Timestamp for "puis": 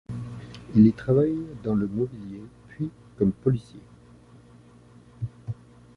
2.69-2.89